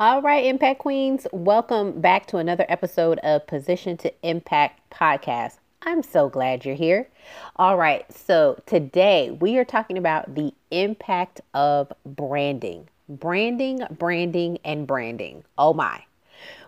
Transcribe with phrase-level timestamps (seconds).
[0.00, 5.58] All right, Impact Queens, welcome back to another episode of Position to Impact podcast.
[5.82, 7.08] I'm so glad you're here.
[7.54, 12.88] All right, so today we are talking about the impact of branding.
[13.08, 15.44] Branding, branding, and branding.
[15.56, 16.02] Oh my.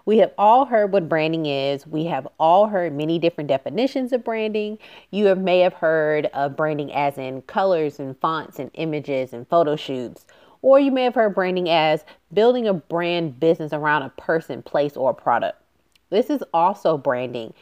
[0.05, 1.85] We have all heard what branding is.
[1.85, 4.79] We have all heard many different definitions of branding.
[5.11, 9.49] You have, may have heard of branding as in colors and fonts and images and
[9.49, 10.27] photo shoots.
[10.63, 14.97] Or you may have heard branding as building a brand business around a person, place,
[14.97, 15.61] or product.
[16.11, 17.53] This is also branding,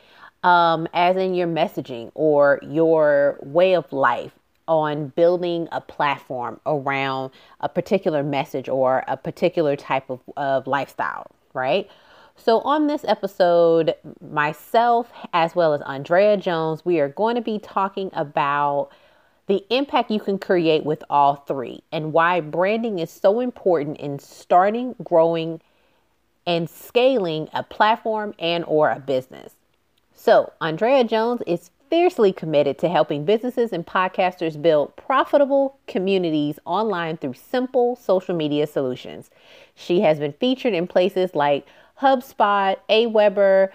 [0.43, 4.33] um, as in your messaging or your way of life
[4.67, 7.31] on building a platform around
[7.61, 11.89] a particular message or a particular type of, of lifestyle, right?
[12.37, 17.59] So, on this episode, myself as well as Andrea Jones, we are going to be
[17.59, 18.91] talking about
[19.47, 24.19] the impact you can create with all three and why branding is so important in
[24.19, 25.61] starting, growing,
[26.47, 29.55] and scaling a platform and or a business.
[30.15, 37.17] So, Andrea Jones is fiercely committed to helping businesses and podcasters build profitable communities online
[37.17, 39.31] through simple social media solutions.
[39.75, 41.67] She has been featured in places like
[42.01, 43.69] HubSpot, Aweber,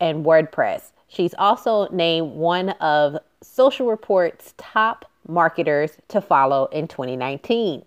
[0.00, 0.92] and WordPress.
[1.08, 7.84] She's also named one of Social Report's top marketers to follow in 2019.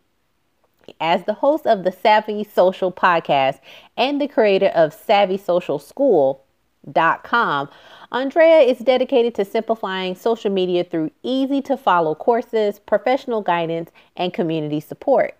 [0.99, 3.59] As the host of the Savvy Social podcast
[3.95, 7.69] and the creator of SavvySocialSchool.com,
[8.11, 14.33] Andrea is dedicated to simplifying social media through easy to follow courses, professional guidance, and
[14.33, 15.38] community support.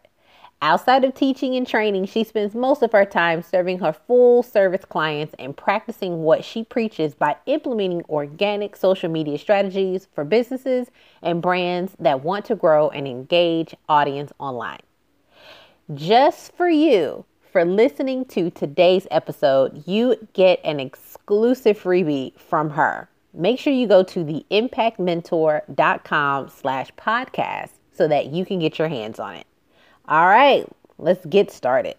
[0.62, 4.84] Outside of teaching and training, she spends most of her time serving her full service
[4.84, 10.90] clients and practicing what she preaches by implementing organic social media strategies for businesses
[11.22, 14.82] and brands that want to grow and engage audience online.
[15.94, 17.24] Just for you,
[17.54, 23.08] for listening to today's episode, you get an exclusive freebie from her.
[23.34, 28.90] Make sure you go to the impactmentor.com slash podcast so that you can get your
[28.90, 29.48] hands on it.
[30.10, 30.66] All right,
[30.98, 31.94] let's get started.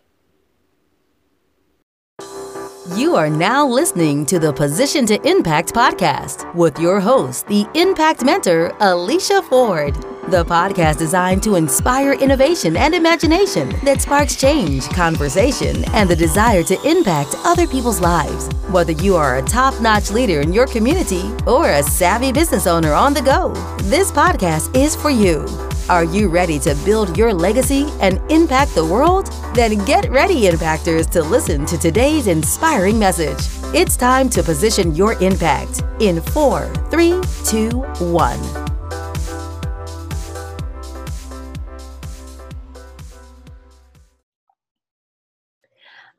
[2.96, 8.24] You are now listening to the Position to Impact podcast with your host, the Impact
[8.24, 9.94] Mentor, Alicia Ford.
[10.28, 16.62] The podcast designed to inspire innovation and imagination that sparks change, conversation, and the desire
[16.62, 18.48] to impact other people's lives.
[18.68, 22.92] Whether you are a top notch leader in your community or a savvy business owner
[22.92, 23.54] on the go,
[23.84, 25.46] this podcast is for you.
[25.88, 29.32] Are you ready to build your legacy and impact the world?
[29.54, 33.48] Then get ready, Impactors, to listen to today's inspiring message.
[33.74, 38.69] It's time to position your impact in four, three, two, one.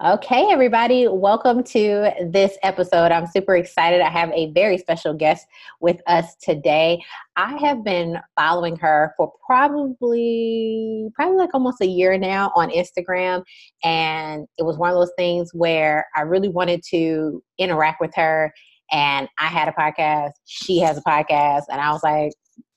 [0.04, 3.12] Okay, everybody, welcome to this episode.
[3.12, 4.02] I'm super excited.
[4.02, 5.46] I have a very special guest
[5.80, 7.04] with us today.
[7.36, 13.44] I have been following her for probably probably like almost a year now on Instagram
[13.84, 18.52] and it was one of those things where I really wanted to interact with her
[18.92, 22.32] and I had a podcast, she has a podcast and I was like,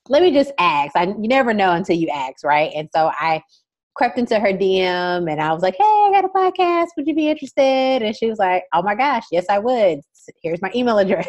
[0.09, 0.95] let me just ask.
[0.95, 2.71] I you never know until you ask, right?
[2.75, 3.41] And so I
[3.95, 6.87] crept into her DM and I was like, hey, I got a podcast.
[6.97, 8.03] Would you be interested?
[8.03, 10.01] And she was like, oh my gosh, yes, I would.
[10.43, 11.27] Here's my email address.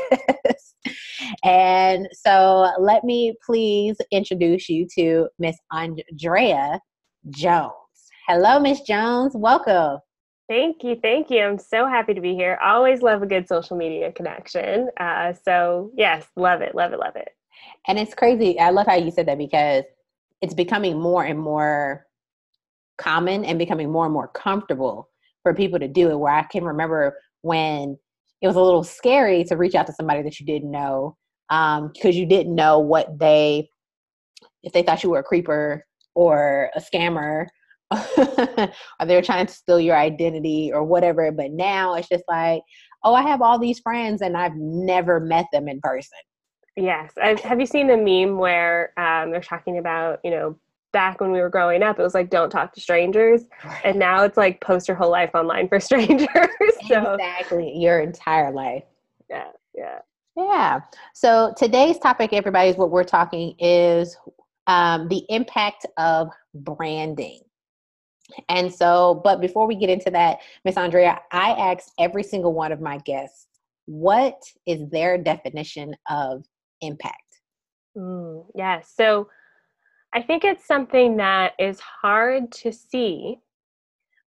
[1.44, 6.80] and so let me please introduce you to Miss Andrea
[7.30, 7.72] Jones.
[8.26, 9.32] Hello, Miss Jones.
[9.36, 9.98] Welcome.
[10.48, 10.96] Thank you.
[11.00, 11.42] Thank you.
[11.42, 12.58] I'm so happy to be here.
[12.62, 14.88] Always love a good social media connection.
[14.98, 17.28] Uh, so, yes, love it, love it, love it.
[17.88, 18.58] And it's crazy.
[18.58, 19.84] I love how you said that because
[20.40, 22.05] it's becoming more and more
[22.98, 25.08] common and becoming more and more comfortable
[25.42, 26.18] for people to do it.
[26.18, 27.96] Where I can remember when
[28.42, 31.16] it was a little scary to reach out to somebody that you didn't know
[31.48, 33.68] because um, you didn't know what they,
[34.62, 35.84] if they thought you were a creeper
[36.14, 37.46] or a scammer
[38.18, 41.30] or they're trying to steal your identity or whatever.
[41.30, 42.62] But now it's just like,
[43.04, 46.18] oh, I have all these friends and I've never met them in person.
[46.76, 47.12] Yes.
[47.22, 50.58] I've, have you seen the meme where um, they're talking about, you know,
[50.96, 53.42] back when we were growing up, it was like don't talk to strangers,
[53.84, 56.28] and now it's like post your whole life online for strangers.
[56.88, 57.12] so.
[57.12, 58.84] Exactly, your entire life.
[59.28, 59.98] Yeah, yeah,
[60.38, 60.80] yeah.
[61.12, 64.16] So today's topic, everybody, is what we're talking is
[64.68, 67.40] um, the impact of branding.
[68.48, 72.72] And so, but before we get into that, Miss Andrea, I ask every single one
[72.72, 73.48] of my guests,
[73.84, 76.46] what is their definition of
[76.80, 77.42] impact?
[77.98, 78.94] Mm, yes.
[78.98, 79.04] Yeah.
[79.04, 79.28] So
[80.16, 83.38] I think it's something that is hard to see,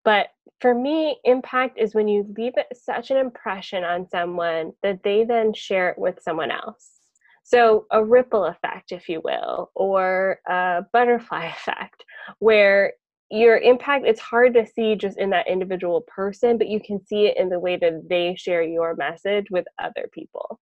[0.06, 0.30] But
[0.62, 5.54] for me, impact is when you leave such an impression on someone that they then
[5.54, 7.02] share it with someone else.
[7.44, 12.06] So, a ripple effect, if you will, or a butterfly effect,
[12.40, 12.94] where
[13.32, 17.28] your impact it's hard to see just in that individual person but you can see
[17.28, 20.62] it in the way that they share your message with other people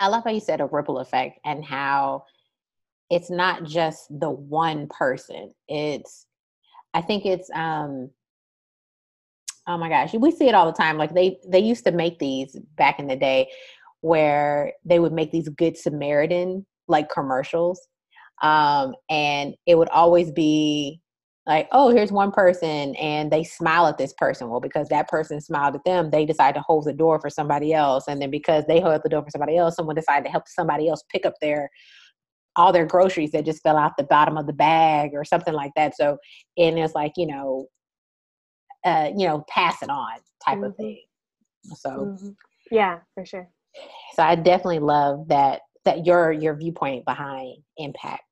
[0.00, 2.24] i love how you said a ripple effect and how
[3.14, 6.26] it's not just the one person it's
[6.94, 8.10] i think it's um
[9.68, 12.18] oh my gosh we see it all the time like they they used to make
[12.18, 13.48] these back in the day
[14.00, 17.80] where they would make these good samaritan like commercials
[18.42, 21.00] um, and it would always be
[21.46, 24.48] like, oh, here's one person, and they smile at this person.
[24.48, 27.74] Well, because that person smiled at them, they decide to hold the door for somebody
[27.74, 28.04] else.
[28.08, 30.88] And then because they hold the door for somebody else, someone decided to help somebody
[30.88, 31.70] else pick up their
[32.56, 35.72] all their groceries that just fell out the bottom of the bag or something like
[35.76, 35.96] that.
[35.96, 36.18] So,
[36.56, 37.66] and it's like, you know,
[38.84, 40.12] uh, you know, pass it on
[40.44, 40.64] type mm-hmm.
[40.64, 41.02] of thing.
[41.76, 42.28] So, mm-hmm.
[42.70, 43.48] yeah, for sure.
[44.14, 48.22] So I definitely love that that your your viewpoint behind impact.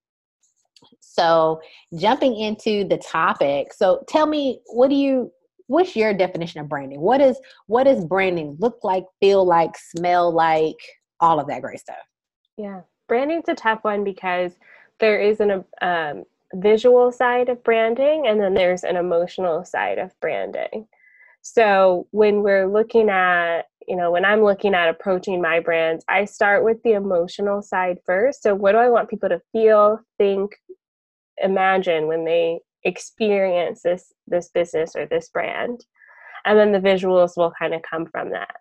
[1.00, 1.60] So
[1.98, 5.32] jumping into the topic, so tell me, what do you
[5.66, 7.00] what's your definition of branding?
[7.00, 10.76] What is what does branding look like, feel like, smell like,
[11.20, 11.96] all of that great stuff?
[12.56, 12.82] Yeah,
[13.12, 14.52] branding's a tough one because
[14.98, 16.24] there is an um,
[16.54, 20.86] visual side of branding and then there's an emotional side of branding.
[21.42, 26.24] So when we're looking at you know, when I'm looking at approaching my brands, I
[26.24, 28.42] start with the emotional side first.
[28.42, 30.54] So, what do I want people to feel, think,
[31.36, 35.84] imagine when they experience this this business or this brand?
[36.46, 38.54] And then the visuals will kind of come from that.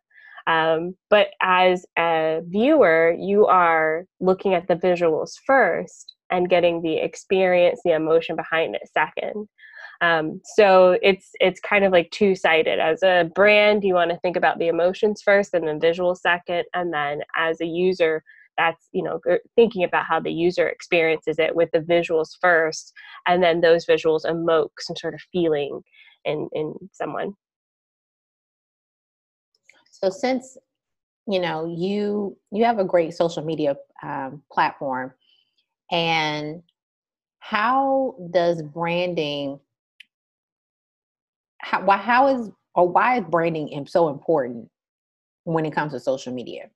[0.47, 6.97] Um, but as a viewer, you are looking at the visuals first and getting the
[6.97, 9.47] experience, the emotion behind it second.
[10.01, 12.79] Um, so it's it's kind of like two sided.
[12.79, 16.63] As a brand, you want to think about the emotions first, and then visual second,
[16.73, 18.23] and then as a user,
[18.57, 19.19] that's you know
[19.55, 22.93] thinking about how the user experiences it with the visuals first,
[23.27, 25.81] and then those visuals emote some sort of feeling
[26.25, 27.33] in in someone.
[30.03, 30.57] So since
[31.27, 35.13] you know you you have a great social media um, platform,
[35.91, 36.63] and
[37.39, 39.59] how does branding
[41.59, 44.69] how why how is or why is branding so important
[45.43, 46.69] when it comes to social media?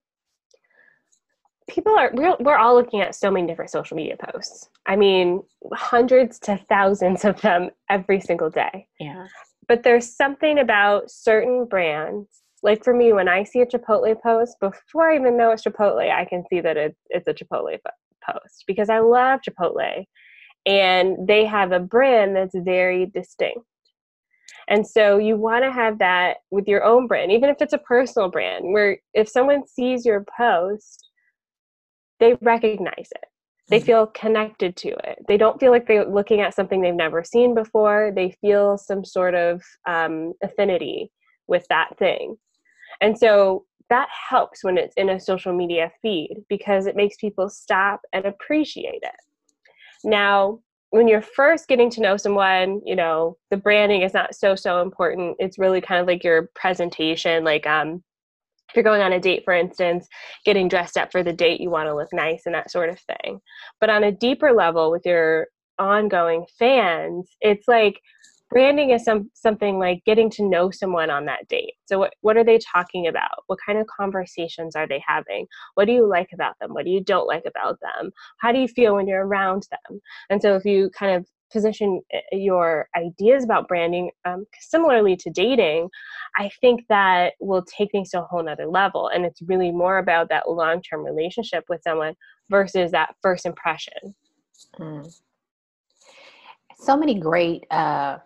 [1.67, 4.69] People are we're, we're all looking at so many different social media posts.
[4.85, 5.41] I mean,
[5.73, 8.87] hundreds to thousands of them every single day.
[8.99, 9.25] Yeah.
[9.67, 12.27] But there's something about certain brands
[12.65, 16.11] like for me when i see a chipotle post before i even know it's chipotle
[16.11, 17.77] i can see that it's, it's a chipotle
[18.29, 20.03] post because i love chipotle
[20.65, 23.61] and they have a brand that's very distinct
[24.67, 27.77] and so you want to have that with your own brand, even if it's a
[27.77, 31.07] personal brand, where if someone sees your post,
[32.19, 33.25] they recognize it.
[33.69, 33.85] They mm-hmm.
[33.85, 35.19] feel connected to it.
[35.27, 38.11] They don't feel like they're looking at something they've never seen before.
[38.15, 41.11] They feel some sort of um, affinity
[41.47, 42.37] with that thing.
[43.01, 47.49] And so that helps when it's in a social media feed because it makes people
[47.49, 49.15] stop and appreciate it.
[50.03, 50.59] Now,
[50.89, 54.81] when you're first getting to know someone, you know, the branding is not so so
[54.81, 55.35] important.
[55.39, 58.03] It's really kind of like your presentation, like um
[58.69, 60.07] if you're going on a date for instance,
[60.45, 62.99] getting dressed up for the date, you want to look nice and that sort of
[62.99, 63.39] thing.
[63.79, 65.47] But on a deeper level with your
[65.77, 67.99] ongoing fans, it's like
[68.55, 71.73] branding is some something like getting to know someone on that date.
[71.87, 73.43] So what, what are they talking about?
[73.47, 75.45] What kind of conversations are they having?
[75.73, 76.73] What do you like about them?
[76.73, 78.11] What do you don't like about them?
[78.39, 79.99] How do you feel when you're around them?
[80.29, 85.29] And so if you kind of position eh, your ideas about branding um, similarly to
[85.29, 85.87] dating
[86.37, 89.09] i think that will take things to a whole nother level.
[89.13, 92.15] And it's really more about that long-term relationship with someone
[92.49, 94.15] versus that first impression.
[94.79, 95.21] Mm.
[96.79, 98.17] so many great uh,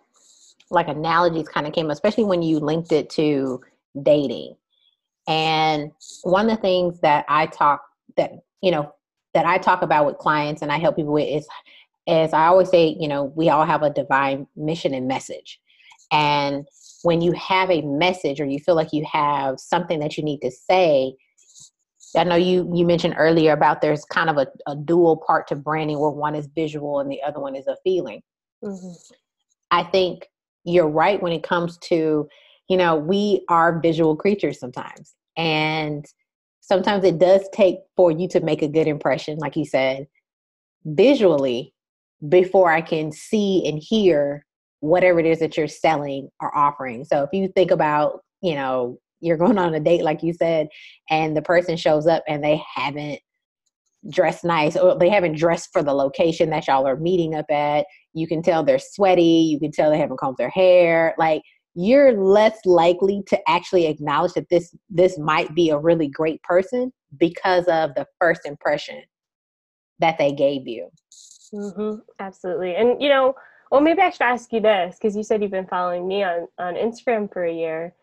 [0.71, 3.61] like analogies kind of came, especially when you linked it to
[4.03, 4.55] dating.
[5.27, 5.91] And
[6.23, 7.83] one of the things that I talk
[8.17, 8.93] that, you know,
[9.33, 11.47] that I talk about with clients and I help people with is
[12.07, 15.59] as I always say, you know, we all have a divine mission and message.
[16.11, 16.65] And
[17.03, 20.39] when you have a message or you feel like you have something that you need
[20.39, 21.13] to say,
[22.17, 25.55] I know you you mentioned earlier about there's kind of a, a dual part to
[25.55, 28.23] branding where one is visual and the other one is a feeling.
[28.63, 29.13] Mm-hmm.
[29.69, 30.27] I think
[30.63, 32.27] you're right when it comes to,
[32.67, 35.15] you know, we are visual creatures sometimes.
[35.37, 36.05] And
[36.61, 40.07] sometimes it does take for you to make a good impression, like you said,
[40.85, 41.73] visually,
[42.27, 44.45] before I can see and hear
[44.81, 47.05] whatever it is that you're selling or offering.
[47.05, 50.67] So if you think about, you know, you're going on a date, like you said,
[51.09, 53.19] and the person shows up and they haven't
[54.09, 57.85] dressed nice or they haven't dressed for the location that y'all are meeting up at.
[58.13, 59.49] You can tell they're sweaty.
[59.51, 61.13] You can tell they haven't combed their hair.
[61.17, 61.41] Like
[61.75, 66.91] you're less likely to actually acknowledge that this this might be a really great person
[67.17, 69.01] because of the first impression
[69.99, 70.89] that they gave you.
[71.53, 72.75] Mm-hmm, absolutely.
[72.75, 73.33] And you know,
[73.71, 76.47] well, maybe I should ask you this because you said you've been following me on
[76.57, 77.93] on Instagram for a year.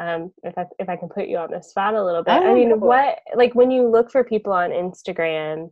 [0.00, 2.50] Um, if I if I can put you on the spot a little bit, I,
[2.50, 2.76] I mean, know.
[2.76, 5.70] what like when you look for people on Instagram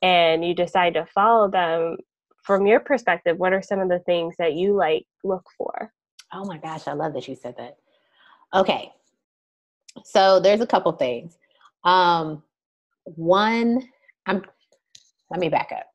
[0.00, 1.96] and you decide to follow them,
[2.44, 5.92] from your perspective, what are some of the things that you like look for?
[6.32, 7.76] Oh my gosh, I love that you said that.
[8.54, 8.92] Okay,
[10.04, 11.36] so there's a couple things.
[11.82, 12.44] Um,
[13.04, 13.82] one,
[14.24, 14.44] I'm.
[15.30, 15.86] Let me back up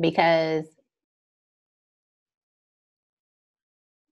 [0.00, 0.64] because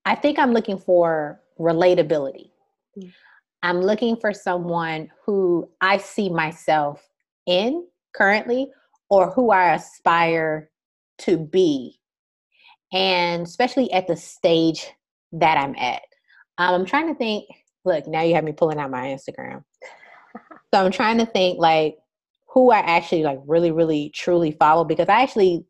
[0.05, 2.51] I think I'm looking for relatability.
[2.99, 3.13] Mm.
[3.63, 7.07] I'm looking for someone who I see myself
[7.47, 8.71] in currently
[9.11, 10.71] or who I aspire
[11.19, 11.99] to be.
[12.93, 14.87] And especially at the stage
[15.33, 16.03] that I'm at.
[16.59, 17.47] Um, I'm trying to think,
[17.85, 19.63] look, now you have me pulling out my Instagram.
[20.75, 21.97] so I'm trying to think like
[22.49, 25.65] who I actually like really, really truly follow because I actually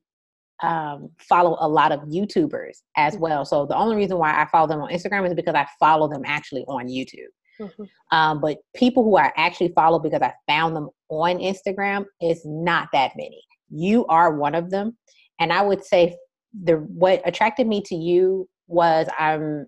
[0.62, 3.22] um, follow a lot of YouTubers as mm-hmm.
[3.22, 3.44] well.
[3.44, 6.22] So the only reason why I follow them on Instagram is because I follow them
[6.26, 7.30] actually on YouTube.
[7.60, 7.84] Mm-hmm.
[8.16, 12.88] Um, but people who I actually follow because I found them on Instagram is not
[12.92, 13.42] that many.
[13.70, 14.96] You are one of them,
[15.38, 16.16] and I would say
[16.64, 19.66] the what attracted me to you was I'm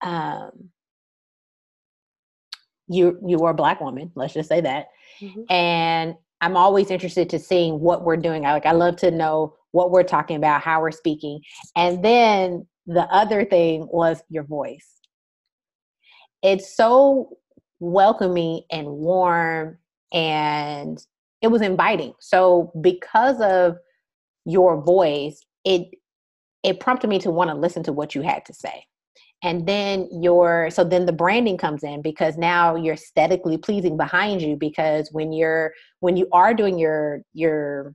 [0.00, 0.70] um
[2.88, 4.86] you you are a black woman let's just say that
[5.20, 5.42] mm-hmm.
[5.50, 9.54] and i'm always interested to seeing what we're doing I, like i love to know
[9.72, 11.40] what we're talking about, how we're speaking.
[11.76, 14.88] And then the other thing was your voice.
[16.42, 17.36] It's so
[17.80, 19.78] welcoming and warm
[20.12, 21.04] and
[21.40, 22.14] it was inviting.
[22.20, 23.76] So because of
[24.44, 25.88] your voice, it
[26.62, 28.86] it prompted me to want to listen to what you had to say.
[29.42, 34.40] And then your so then the branding comes in because now you're aesthetically pleasing behind
[34.40, 37.94] you because when you're when you are doing your your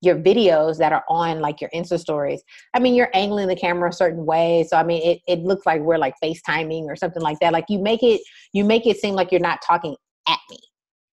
[0.00, 2.42] your videos that are on like your Insta stories.
[2.74, 4.66] I mean, you're angling the camera a certain way.
[4.68, 7.52] So I mean it, it looks like we're like FaceTiming or something like that.
[7.52, 8.20] Like you make it
[8.52, 9.96] you make it seem like you're not talking
[10.28, 10.58] at me.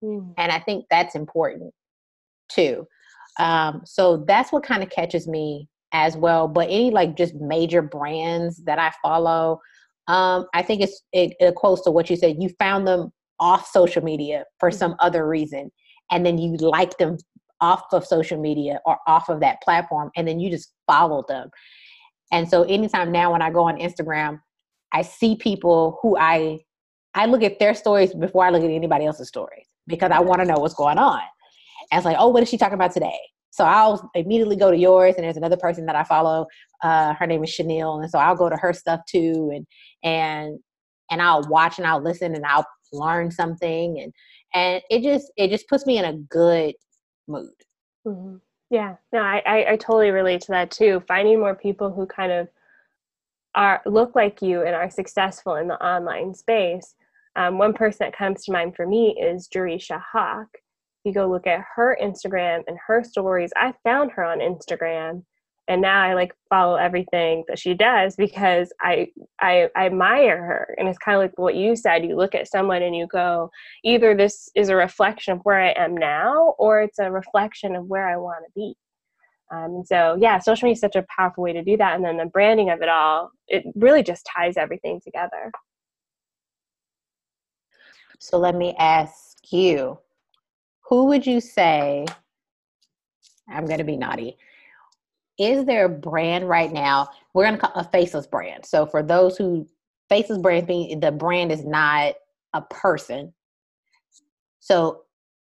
[0.03, 0.35] Mm.
[0.37, 1.73] And I think that's important
[2.51, 2.87] too.
[3.39, 6.47] Um, so that's what kind of catches me as well.
[6.47, 9.61] But any like just major brands that I follow,
[10.09, 12.37] um, I think it's it, it quotes to what you said.
[12.39, 13.11] You found them
[13.41, 14.75] off social media for mm.
[14.75, 15.71] some other reason
[16.11, 17.17] and then you like them
[17.65, 21.49] off of social media or off of that platform and then you just follow them.
[22.31, 24.41] And so anytime now when I go on Instagram,
[24.93, 26.61] I see people who I
[27.15, 30.41] I look at their stories before I look at anybody else's stories because I want
[30.41, 31.23] to know what's going on.
[31.91, 33.19] And it's like, oh, what is she talking about today?
[33.51, 36.47] So I'll immediately go to yours, and there's another person that I follow.
[36.83, 39.65] Uh, her name is Chanel, and so I'll go to her stuff too, and
[40.03, 40.59] and
[41.11, 44.13] and I'll watch and I'll listen and I'll learn something, and
[44.55, 46.75] and it just it just puts me in a good
[47.27, 47.55] mood.
[48.07, 48.37] Mm-hmm.
[48.71, 51.03] Yeah, no, I, I, I totally relate to that too.
[51.07, 52.49] Finding more people who kind of
[53.55, 56.95] are look like you and are successful in the online space.
[57.37, 60.49] Um, one person that comes to mind for me is Jerisha Hawk.
[61.05, 63.53] You go look at her Instagram and her stories.
[63.57, 65.25] I found her on Instagram
[65.67, 69.09] and now I like follow everything that she does because I,
[69.41, 70.75] I I admire her.
[70.79, 73.51] And it's kind of like what you said you look at someone and you go
[73.83, 77.87] either this is a reflection of where I am now or it's a reflection of
[77.87, 78.75] where I want to be.
[79.53, 81.97] Um, so yeah social media is such a powerful way to do that.
[81.97, 85.51] And then the branding of it all it really just ties everything together.
[88.19, 89.99] So let me ask you
[90.89, 92.05] who would you say
[93.49, 94.37] I'm going to be naughty
[95.39, 97.09] is there a brand right now?
[97.33, 98.65] We're going to call a faceless brand.
[98.65, 99.67] So for those who
[100.09, 102.15] faceless brand being the brand is not
[102.53, 103.33] a person.
[104.61, 105.03] So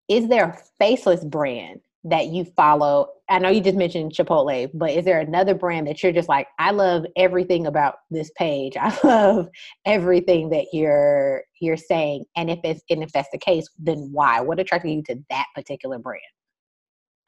[0.08, 3.08] is there a faceless brand that you follow?
[3.28, 6.48] I know you just mentioned Chipotle, but is there another brand that you're just like,
[6.58, 8.76] I love everything about this page.
[8.80, 9.48] I love
[9.84, 12.24] everything that you're you're saying.
[12.36, 14.40] And if it's and if that's the case, then why?
[14.40, 16.22] What attracted you to that particular brand?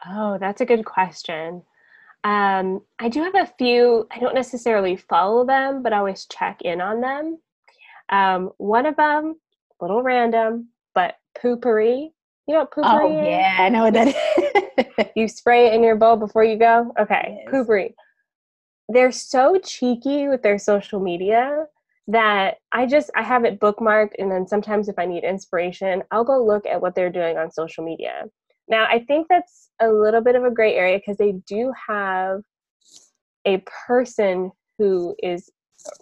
[0.06, 1.62] Oh, that's a good question.
[2.22, 6.60] Um, I do have a few, I don't necessarily follow them, but I always check
[6.62, 7.38] in on them.
[8.10, 9.36] Um, one of them,
[9.80, 12.10] a little random, but Poo-Pourri.
[12.46, 15.06] You know what Poo-Pourri oh, yeah, I know what that is.
[15.16, 16.92] you spray it in your bowl before you go?
[16.98, 17.48] Okay, yes.
[17.50, 17.94] Poo-Pourri.
[18.88, 21.66] they're so cheeky with their social media
[22.08, 26.24] that I just I have it bookmarked and then sometimes if I need inspiration, I'll
[26.24, 28.24] go look at what they're doing on social media.
[28.70, 32.40] Now, I think that's a little bit of a gray area because they do have
[33.44, 35.50] a person who is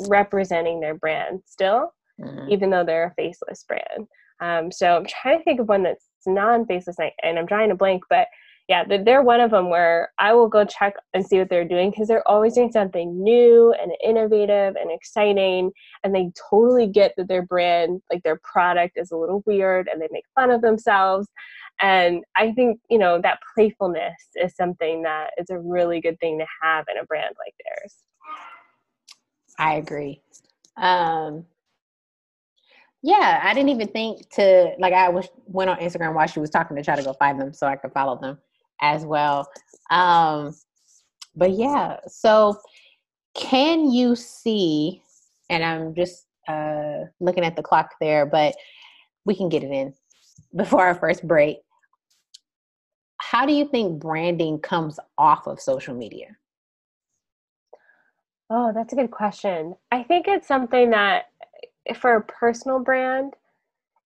[0.09, 2.51] representing their brand still, mm-hmm.
[2.51, 4.07] even though they're a faceless brand.
[4.41, 8.03] Um, so I'm trying to think of one that's non-faceless, and I'm trying to blank,
[8.11, 8.29] but
[8.69, 11.91] yeah, they're one of them where I will go check and see what they're doing
[11.91, 15.71] because they're always doing something new and innovative and exciting.
[16.05, 20.03] And they totally get that their brand, like their product, is a little weird and
[20.03, 21.29] they make fun of themselves.
[21.81, 26.39] And I think, you know, that playfulness is something that is a really good thing
[26.39, 27.95] to have in a brand like theirs.
[29.59, 30.21] I agree.
[30.77, 31.47] Um,
[33.03, 36.51] yeah, I didn't even think to like I was went on Instagram while she was
[36.51, 38.39] talking to try to go find them so I could follow them
[38.81, 39.49] as well.
[39.91, 40.55] Um,
[41.37, 42.59] but yeah, so
[43.35, 45.03] can you see?
[45.51, 48.55] And I'm just uh, looking at the clock there, but
[49.25, 49.95] we can get it in
[50.57, 51.59] before our first break.
[53.19, 56.37] How do you think branding comes off of social media?
[58.51, 59.75] Oh, that's a good question.
[59.93, 61.27] I think it's something that,
[61.97, 63.35] for a personal brand,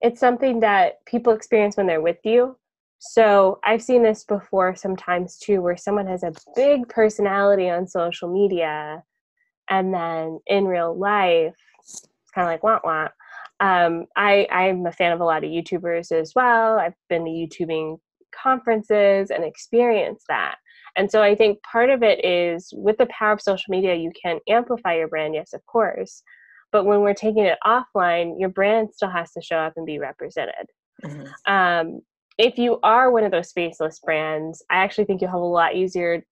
[0.01, 2.57] it's something that people experience when they're with you.
[3.05, 8.33] So I've seen this before sometimes too, where someone has a big personality on social
[8.33, 9.03] media,
[9.69, 13.11] and then in real life, it's kind of like want want.
[13.59, 16.79] Um, I I'm a fan of a lot of YouTubers as well.
[16.79, 17.99] I've been to YouTubing
[18.33, 20.55] conferences and experienced that.
[20.95, 24.13] And so I think part of it is with the power of social media, you
[24.21, 26.23] can amplify your brand, yes, of course.
[26.71, 29.99] But when we're taking it offline, your brand still has to show up and be
[29.99, 30.67] represented.
[31.05, 31.53] Mm-hmm.
[31.53, 32.01] Um,
[32.39, 35.75] if you are one of those faceless brands, I actually think you'll have a lot
[35.75, 36.25] easier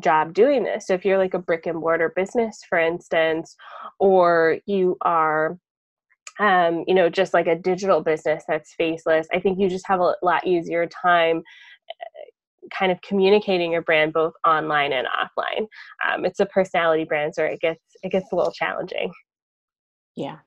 [0.00, 0.86] job doing this.
[0.86, 3.54] So if you're like a brick and mortar business, for instance,
[3.98, 5.58] or you are
[6.40, 10.00] um, you know, just like a digital business that's faceless, I think you just have
[10.00, 15.66] a lot easier time uh, kind of communicating your brand both online and offline.
[16.08, 19.12] Um, it's a personality brand, so it gets it gets a little challenging.
[20.16, 20.38] Yeah.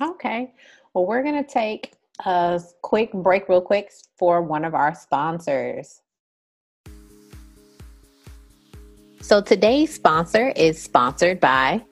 [0.00, 0.52] Okay.
[0.94, 1.92] Well, we're gonna take
[2.24, 6.02] a quick break, real quick, for one of our sponsors.
[9.20, 11.84] So today's sponsor is sponsored by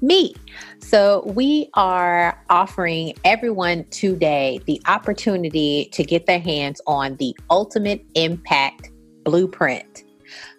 [0.00, 0.34] me.
[0.78, 8.04] So we are offering everyone today the opportunity to get their hands on the Ultimate
[8.14, 8.90] Impact
[9.24, 10.04] Blueprint.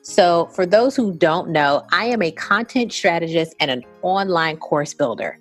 [0.04, 4.94] So, for those who don't know, I am a content strategist and an online course
[4.94, 5.38] builder.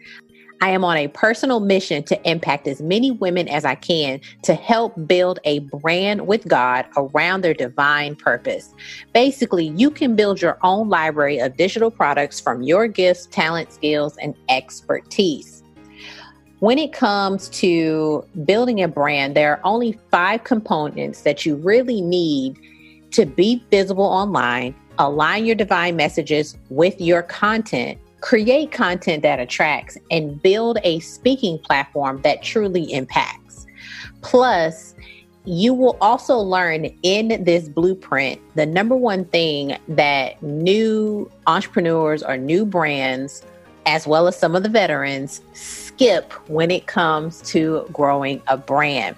[0.62, 4.54] I am on a personal mission to impact as many women as I can to
[4.54, 8.74] help build a brand with God around their divine purpose.
[9.14, 14.18] Basically, you can build your own library of digital products from your gifts, talent, skills,
[14.18, 15.62] and expertise.
[16.58, 22.02] When it comes to building a brand, there are only five components that you really
[22.02, 22.58] need
[23.12, 29.96] to be visible online, align your divine messages with your content create content that attracts,
[30.10, 33.66] and build a speaking platform that truly impacts.
[34.22, 34.94] Plus,
[35.44, 42.36] you will also learn in this blueprint the number one thing that new entrepreneurs or
[42.36, 43.42] new brands,
[43.86, 49.16] as well as some of the veterans, skip when it comes to growing a brand.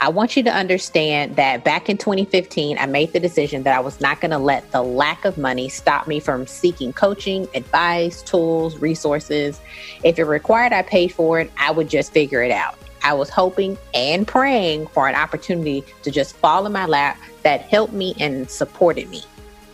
[0.00, 3.80] I want you to understand that back in 2015, I made the decision that I
[3.80, 8.22] was not going to let the lack of money stop me from seeking coaching, advice,
[8.22, 9.60] tools, resources.
[10.04, 12.76] If it required I paid for it, I would just figure it out.
[13.02, 17.62] I was hoping and praying for an opportunity to just fall in my lap that
[17.62, 19.24] helped me and supported me.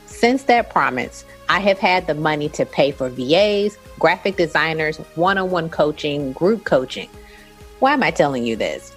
[0.07, 5.37] Since that promise, I have had the money to pay for VAs, graphic designers, one
[5.37, 7.11] on one coaching, group coaching.
[7.81, 8.94] Why am I telling you this?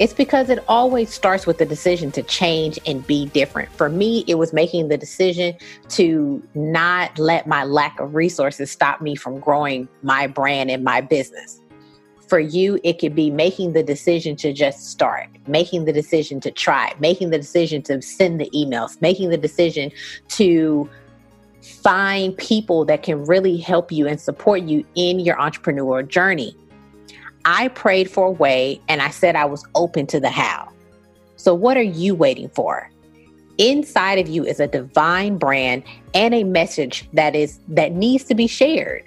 [0.00, 3.70] It's because it always starts with the decision to change and be different.
[3.70, 5.54] For me, it was making the decision
[5.90, 11.00] to not let my lack of resources stop me from growing my brand and my
[11.00, 11.60] business.
[12.26, 16.50] For you, it could be making the decision to just start, making the decision to
[16.50, 19.92] try, making the decision to send the emails, making the decision
[20.30, 20.90] to
[21.62, 26.56] find people that can really help you and support you in your entrepreneur journey.
[27.44, 30.68] I prayed for a way and I said I was open to the how.
[31.36, 32.90] So, what are you waiting for?
[33.58, 38.34] Inside of you is a divine brand and a message that is that needs to
[38.34, 39.04] be shared.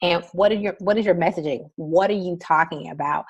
[0.00, 1.70] And what are your what is your messaging?
[1.76, 3.24] What are you talking about?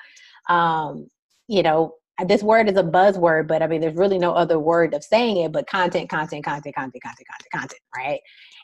[0.49, 1.07] Um
[1.47, 1.95] you know
[2.27, 5.37] this word is a buzzword, but I mean, there's really no other word of saying
[5.37, 8.19] it, but content, content, content, content, content, content, content, right?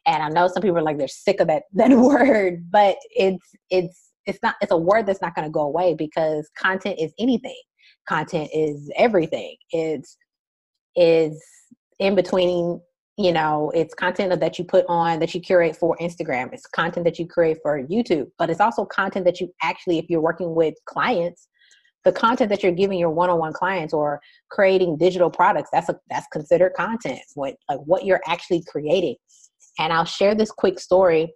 [0.05, 3.45] And I know some people are like they're sick of that that word, but it's
[3.69, 7.13] it's it's not it's a word that's not going to go away because content is
[7.19, 7.59] anything.
[8.07, 9.55] Content is everything.
[9.71, 10.17] It's
[10.95, 11.43] is
[11.99, 12.79] in between
[13.17, 17.05] you know it's content that you put on that you curate for instagram it's content
[17.05, 20.53] that you create for youtube but it's also content that you actually if you're working
[20.53, 21.47] with clients
[22.03, 24.19] the content that you're giving your one-on-one clients or
[24.51, 29.15] creating digital products that's a that's considered content what like what you're actually creating
[29.79, 31.33] and i'll share this quick story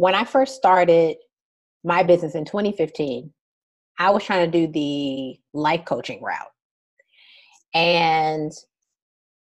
[0.00, 1.16] when i first started
[1.84, 3.30] my business in 2015
[3.98, 6.48] i was trying to do the life coaching route
[7.74, 8.50] and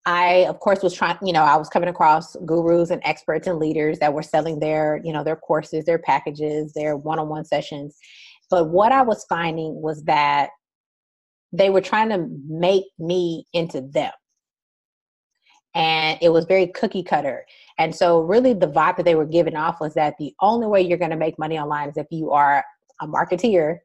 [0.07, 3.57] I, of course, was trying, you know, I was coming across gurus and experts and
[3.57, 7.43] leaders that were selling their, you know, their courses, their packages, their one on one
[7.43, 7.97] sessions.
[8.51, 10.51] But what I was finding was that
[11.51, 14.11] they were trying to make me into them.
[15.73, 17.45] And it was very cookie cutter.
[17.77, 20.81] And so, really, the vibe that they were giving off was that the only way
[20.81, 22.63] you're going to make money online is if you are
[23.01, 23.79] a marketeer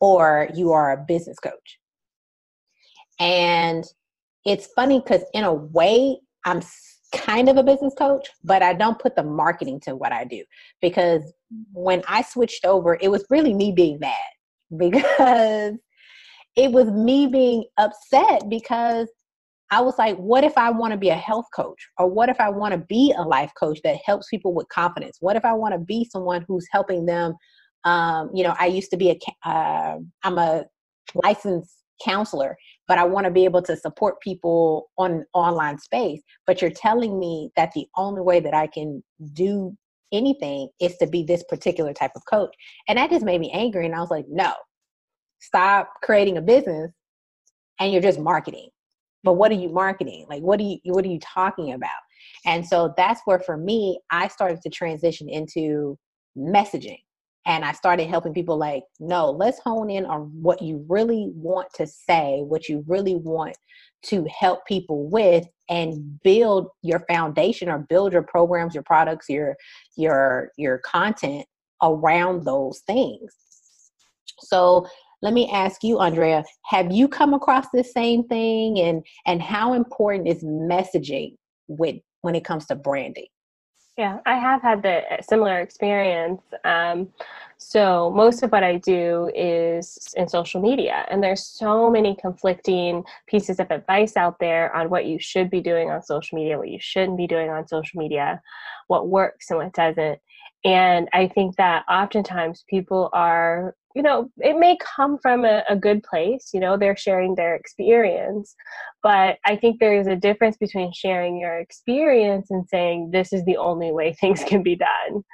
[0.00, 1.78] or you are a business coach.
[3.20, 3.84] And
[4.44, 6.62] it's funny because, in a way, I'm
[7.12, 10.44] kind of a business coach, but I don't put the marketing to what I do
[10.80, 11.32] because
[11.72, 14.14] when I switched over, it was really me being mad
[14.76, 15.74] because
[16.56, 19.08] it was me being upset because
[19.70, 21.88] I was like, what if I want to be a health coach?
[21.98, 25.18] Or what if I want to be a life coach that helps people with confidence?
[25.20, 27.34] What if I want to be someone who's helping them?
[27.84, 30.64] Um, you know, I used to be a, uh, I'm a
[31.14, 32.56] licensed counselor
[32.88, 36.22] but I want to be able to support people on online space.
[36.46, 39.04] But you're telling me that the only way that I can
[39.34, 39.76] do
[40.10, 42.54] anything is to be this particular type of coach.
[42.88, 43.84] And that just made me angry.
[43.84, 44.54] And I was like, no,
[45.38, 46.90] stop creating a business
[47.78, 48.70] and you're just marketing.
[49.24, 50.26] But what are you marketing?
[50.28, 51.90] Like what are you what are you talking about?
[52.44, 55.98] And so that's where for me, I started to transition into
[56.36, 56.98] messaging
[57.46, 61.68] and I started helping people like, no, let's hone in on what you really want
[61.74, 63.56] to say, what you really want
[64.04, 69.56] to help people with and build your foundation or build your programs, your products, your
[69.96, 71.46] your your content
[71.82, 73.34] around those things.
[74.40, 74.86] So
[75.22, 79.72] let me ask you andrea have you come across the same thing and and how
[79.72, 81.34] important is messaging
[81.68, 83.26] with when it comes to branding
[83.98, 86.40] yeah, I have had the uh, similar experience.
[86.64, 87.08] Um,
[87.56, 93.02] so most of what I do is in social media, and there's so many conflicting
[93.26, 96.68] pieces of advice out there on what you should be doing on social media, what
[96.68, 98.40] you shouldn't be doing on social media,
[98.86, 100.20] what works and what doesn't.
[100.64, 105.76] And I think that oftentimes people are, you know, it may come from a, a,
[105.76, 108.54] good place, you know, they're sharing their experience.
[109.02, 113.44] But I think there is a difference between sharing your experience and saying, this is
[113.44, 115.24] the only way things can be done.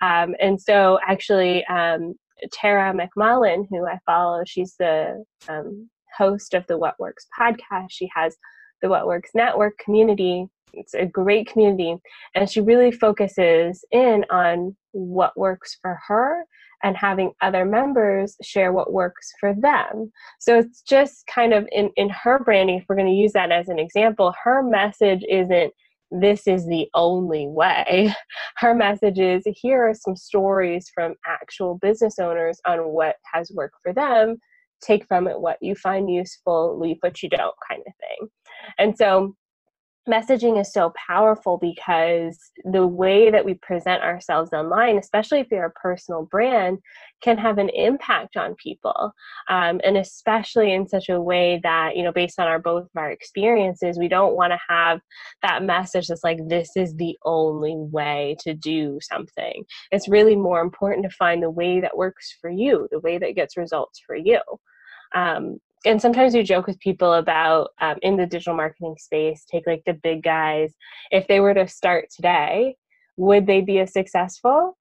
[0.00, 2.14] Um, and so actually, um,
[2.52, 7.88] Tara McMullin, who I follow, she's the um, host of the What Works podcast.
[7.90, 8.36] She has
[8.80, 11.96] the What Works Network community it's a great community
[12.34, 16.44] and she really focuses in on what works for her
[16.82, 20.12] and having other members share what works for them.
[20.38, 23.50] So it's just kind of in, in her branding if we're going to use that
[23.50, 25.72] as an example her message isn't
[26.10, 28.14] this is the only way.
[28.56, 33.76] Her message is here are some stories from actual business owners on what has worked
[33.82, 34.38] for them.
[34.80, 38.28] Take from it what you find useful leave what you don't kind of thing.
[38.78, 39.34] And so
[40.08, 45.66] messaging is so powerful because the way that we present ourselves online, especially if you're
[45.66, 46.78] a personal brand,
[47.22, 49.12] can have an impact on people.
[49.48, 52.96] Um, and especially in such a way that, you know, based on our both of
[52.96, 55.00] our experiences, we don't want to have
[55.42, 59.64] that message that's like, this is the only way to do something.
[59.92, 63.36] It's really more important to find the way that works for you, the way that
[63.36, 64.40] gets results for you.
[65.14, 69.66] Um, and sometimes we joke with people about um, in the digital marketing space take
[69.66, 70.74] like the big guys
[71.10, 72.76] if they were to start today
[73.16, 74.76] would they be as successful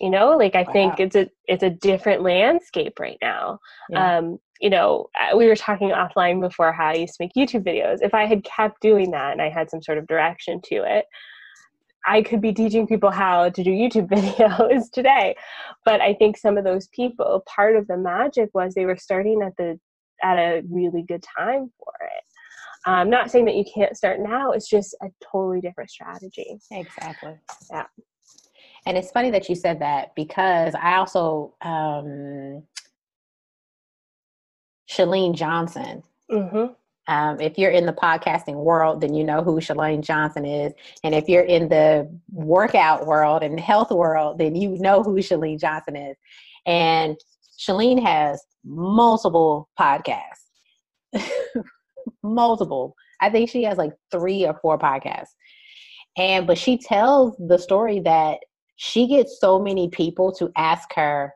[0.00, 0.72] you know like i wow.
[0.72, 3.58] think it's a it's a different landscape right now
[3.90, 4.18] yeah.
[4.18, 7.64] um you know uh, we were talking offline before how i used to make youtube
[7.64, 10.76] videos if i had kept doing that and i had some sort of direction to
[10.76, 11.06] it
[12.06, 15.36] I could be teaching people how to do YouTube videos today.
[15.84, 19.40] But I think some of those people, part of the magic was they were starting
[19.42, 19.78] at the
[20.22, 22.24] at a really good time for it.
[22.84, 26.58] I'm not saying that you can't start now, it's just a totally different strategy.
[26.70, 27.34] Exactly.
[27.70, 27.84] Yeah.
[28.86, 32.64] And it's funny that you said that because I also, um,
[34.90, 36.02] Chalene Johnson.
[36.30, 36.72] Mm-hmm.
[37.08, 40.72] Um, if you're in the podcasting world, then you know who Chalene Johnson is.
[41.02, 45.60] And if you're in the workout world and health world, then you know who Chalene
[45.60, 46.16] Johnson is.
[46.66, 47.16] And
[47.62, 50.42] Chalene has multiple podcasts.
[52.22, 52.94] multiple.
[53.20, 55.30] I think she has like three or four podcasts.
[56.16, 58.38] And but she tells the story that
[58.76, 61.32] she gets so many people to ask her,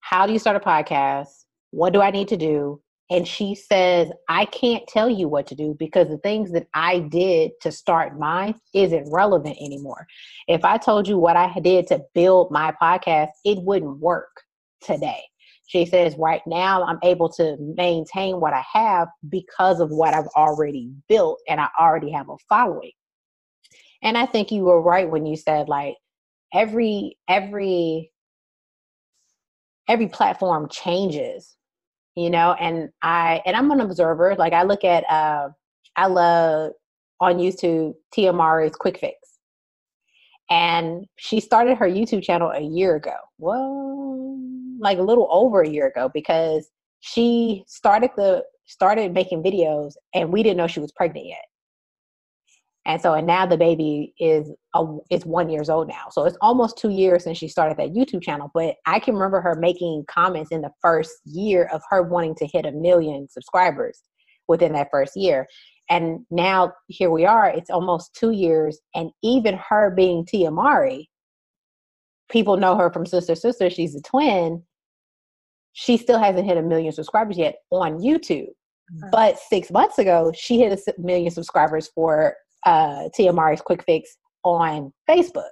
[0.00, 1.28] How do you start a podcast?
[1.70, 2.80] What do I need to do?
[3.10, 7.00] And she says, I can't tell you what to do because the things that I
[7.00, 10.06] did to start mine isn't relevant anymore.
[10.46, 14.30] If I told you what I did to build my podcast, it wouldn't work
[14.80, 15.22] today.
[15.66, 20.26] She says, right now I'm able to maintain what I have because of what I've
[20.36, 22.90] already built and I already have a following.
[24.02, 25.94] And I think you were right when you said like
[26.52, 28.10] every every
[29.88, 31.56] every platform changes,
[32.16, 34.34] you know, and I and I'm an observer.
[34.36, 35.50] Like I look at uh
[35.96, 36.72] I love
[37.20, 39.16] on YouTube Mowry's Quick Fix.
[40.50, 43.14] And she started her YouTube channel a year ago.
[43.38, 44.36] Well,
[44.80, 46.68] like a little over a year ago because
[47.00, 51.44] she started the started making videos and we didn't know she was pregnant yet.
[52.86, 56.06] And so and now the baby is a, is 1 years old now.
[56.10, 59.40] So it's almost 2 years since she started that YouTube channel, but I can remember
[59.40, 64.00] her making comments in the first year of her wanting to hit a million subscribers
[64.48, 65.46] within that first year.
[65.90, 71.10] And now here we are, it's almost 2 years and even her being Tia Mowry,
[72.30, 74.62] people know her from Sister Sister, she's a twin
[75.72, 78.48] she still hasn't hit a million subscribers yet on YouTube.
[79.12, 82.34] But six months ago, she hit a million subscribers for
[82.66, 85.44] uh, Mowry's Quick Fix on Facebook.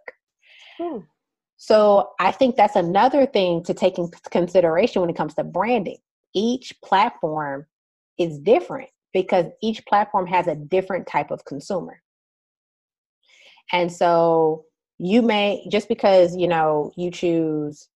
[0.76, 0.98] Hmm.
[1.56, 5.98] So I think that's another thing to take into consideration when it comes to branding.
[6.34, 7.66] Each platform
[8.18, 12.00] is different because each platform has a different type of consumer.
[13.72, 14.64] And so
[14.98, 17.88] you may just because you know you choose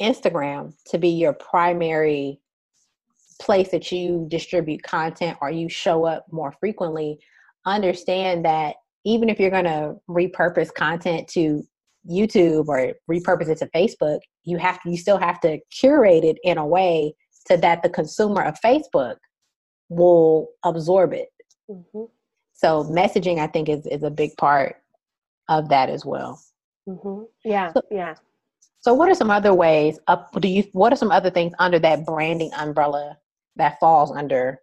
[0.00, 2.40] Instagram to be your primary
[3.40, 7.18] place that you distribute content or you show up more frequently,
[7.66, 11.62] understand that even if you're going to repurpose content to
[12.10, 16.38] YouTube or repurpose it to Facebook, you have to, you still have to curate it
[16.44, 17.14] in a way
[17.46, 19.16] so that the consumer of Facebook
[19.88, 21.28] will absorb it.
[21.70, 22.04] Mm-hmm.
[22.54, 24.76] So messaging, I think, is is a big part
[25.48, 26.40] of that as well.
[26.88, 27.24] Mm-hmm.
[27.44, 28.14] Yeah, so, yeah.
[28.82, 29.98] So, what are some other ways?
[30.08, 30.64] Up, do you?
[30.72, 33.16] What are some other things under that branding umbrella
[33.56, 34.60] that falls under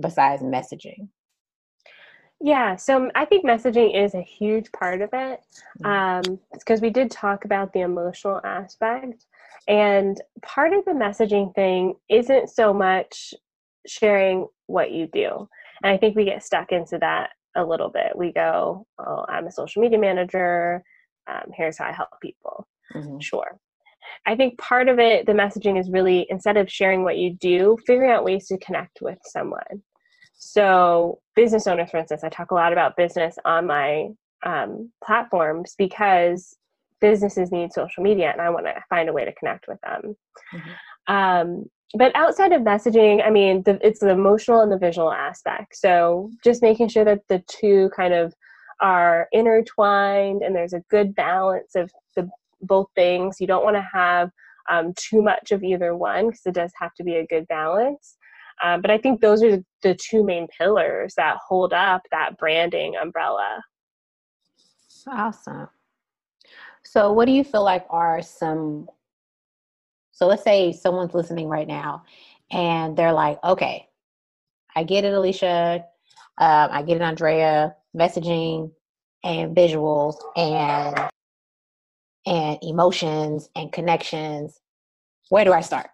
[0.00, 1.08] besides messaging?
[2.40, 5.40] Yeah, so I think messaging is a huge part of it
[5.78, 6.70] because mm.
[6.70, 9.24] um, we did talk about the emotional aspect.
[9.68, 13.32] And part of the messaging thing isn't so much
[13.86, 15.48] sharing what you do.
[15.82, 18.12] And I think we get stuck into that a little bit.
[18.16, 20.82] We go, oh, I'm a social media manager.
[21.26, 22.66] Um, here's how I help people.
[22.94, 23.18] Mm-hmm.
[23.20, 23.58] Sure.
[24.26, 27.78] I think part of it, the messaging is really instead of sharing what you do,
[27.86, 29.82] figuring out ways to connect with someone.
[30.34, 34.08] So, business owners, for instance, I talk a lot about business on my
[34.44, 36.56] um, platforms because
[37.00, 40.16] businesses need social media and I want to find a way to connect with them.
[40.54, 41.14] Mm-hmm.
[41.14, 41.64] Um,
[41.96, 45.76] but outside of messaging, I mean, the, it's the emotional and the visual aspect.
[45.76, 48.34] So, just making sure that the two kind of
[48.80, 52.28] are intertwined and there's a good balance of the
[52.62, 53.36] both things.
[53.40, 54.30] You don't want to have
[54.70, 58.16] um, too much of either one because it does have to be a good balance.
[58.62, 62.94] Um, but I think those are the two main pillars that hold up that branding
[63.00, 63.62] umbrella.
[65.06, 65.68] Awesome.
[66.84, 68.88] So, what do you feel like are some?
[70.12, 72.04] So, let's say someone's listening right now
[72.50, 73.88] and they're like, okay,
[74.76, 75.84] I get it, Alicia.
[76.38, 77.76] Um, I get it, Andrea.
[77.96, 78.72] Messaging
[79.24, 81.10] and visuals and
[82.26, 84.60] and emotions and connections.
[85.30, 85.88] Where do I start?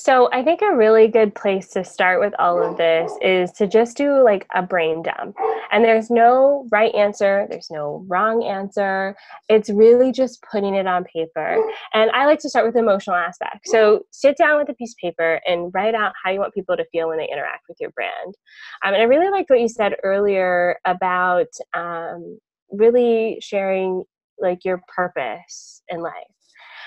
[0.00, 3.66] So I think a really good place to start with all of this is to
[3.66, 5.36] just do like a brain dump.
[5.72, 9.14] And there's no right answer, there's no wrong answer.
[9.50, 11.62] It's really just putting it on paper.
[11.92, 13.68] And I like to start with the emotional aspect.
[13.68, 16.78] So sit down with a piece of paper and write out how you want people
[16.78, 18.34] to feel when they interact with your brand.
[18.82, 22.38] Um, and I really liked what you said earlier about um,
[22.70, 24.04] really sharing
[24.40, 26.14] like your purpose in life.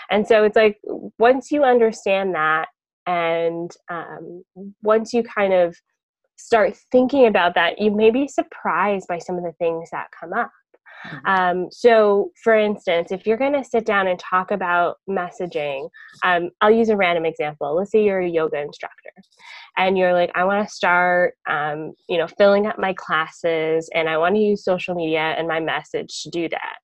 [0.10, 0.80] And so it's like
[1.20, 2.70] once you understand that
[3.08, 4.44] and um,
[4.82, 5.76] once you kind of
[6.38, 10.34] start thinking about that, you may be surprised by some of the things that come
[10.34, 10.52] up.
[11.06, 11.26] Mm-hmm.
[11.26, 15.90] Um, so, for instance, if you're going to sit down and talk about messaging,
[16.24, 17.76] um, I'll use a random example.
[17.76, 19.12] Let's say you're a yoga instructor,
[19.78, 24.08] and you're like, I want to start, um, you know, filling up my classes, and
[24.08, 26.78] I want to use social media and my message to do that.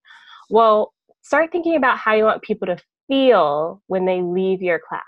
[0.49, 2.77] Well, start thinking about how you want people to
[3.07, 5.03] feel when they leave your class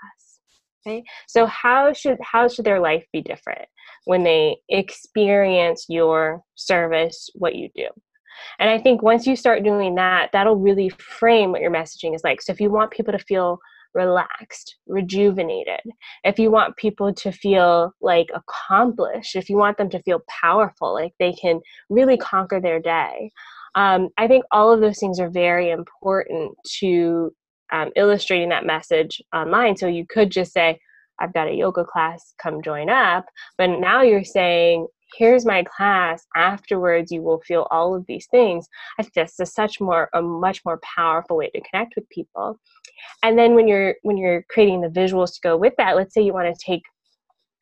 [1.28, 3.66] So how should how should their life be different
[4.04, 7.88] when they experience your service, what you do?
[8.58, 12.22] And I think once you start doing that, that'll really frame what your messaging is
[12.24, 12.42] like.
[12.42, 13.58] So if you want people to feel
[13.94, 15.80] relaxed, rejuvenated,
[16.24, 20.94] if you want people to feel like accomplished, if you want them to feel powerful,
[20.94, 23.30] like they can really conquer their day,
[23.74, 27.34] um, I think all of those things are very important to
[27.72, 29.76] um, illustrating that message online.
[29.76, 30.78] So you could just say,
[31.20, 33.26] I've got a yoga class, come join up.
[33.58, 36.26] But now you're saying, here's my class.
[36.34, 38.66] Afterwards, you will feel all of these things.
[38.98, 42.58] I think that's a such more a much more powerful way to connect with people.
[43.22, 46.22] And then when you're when you're creating the visuals to go with that, let's say
[46.22, 46.82] you want to take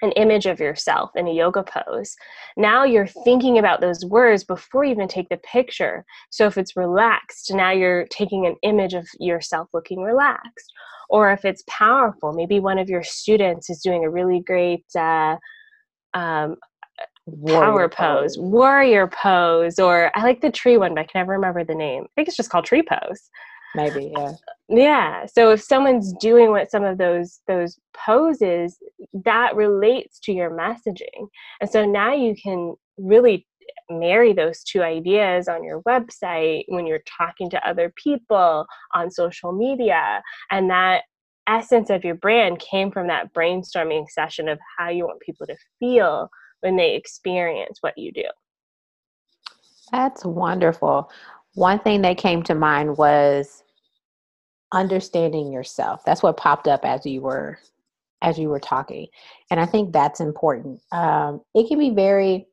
[0.02, 2.16] an image of yourself in a yoga pose.
[2.56, 6.04] Now you're thinking about those words before you even take the picture.
[6.30, 10.72] So if it's relaxed, now you're taking an image of yourself looking relaxed.
[11.08, 15.36] Or if it's powerful, maybe one of your students is doing a really great uh,
[16.14, 16.56] um,
[17.46, 21.32] power pose, pose, warrior pose, or I like the tree one, but I can never
[21.32, 22.04] remember the name.
[22.04, 23.30] I think it's just called tree pose
[23.74, 24.32] maybe yeah.
[24.68, 28.78] Yeah so if someone's doing what some of those those poses
[29.24, 31.28] that relates to your messaging.
[31.60, 33.46] And so now you can really
[33.88, 39.52] marry those two ideas on your website when you're talking to other people on social
[39.52, 41.02] media and that
[41.48, 45.56] essence of your brand came from that brainstorming session of how you want people to
[45.78, 46.28] feel
[46.60, 48.24] when they experience what you do.
[49.90, 51.10] That's wonderful
[51.54, 53.62] one thing that came to mind was
[54.72, 56.02] understanding yourself.
[56.04, 57.58] That's what popped up as you were
[58.22, 59.06] as you were talking,
[59.50, 60.80] and I think that's important.
[60.92, 62.46] Um, it can be very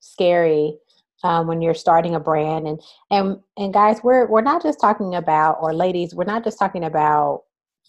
[0.00, 0.76] scary
[1.24, 5.14] um, when you're starting a brand, and and and guys, we're we're not just talking
[5.14, 7.42] about, or ladies, we're not just talking about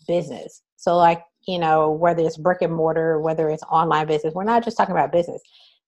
[0.07, 0.61] business.
[0.77, 4.63] So like you know, whether it's brick and mortar, whether it's online business, we're not
[4.63, 5.41] just talking about business.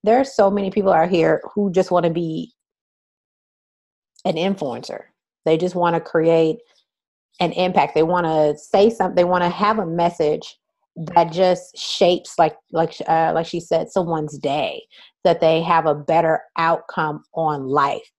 [0.03, 2.51] There's so many people out here who just want to be
[4.25, 5.03] an influencer.
[5.45, 6.57] They just want to create
[7.39, 7.95] an impact.
[7.95, 9.15] They want to say something.
[9.15, 10.57] They want to have a message
[10.95, 14.83] that just shapes, like like uh, like she said, someone's day.
[15.23, 18.09] That they have a better outcome on life